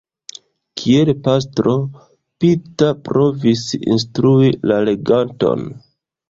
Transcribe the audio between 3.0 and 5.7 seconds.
provis instrui la leganton.